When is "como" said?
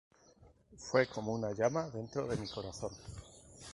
1.05-1.31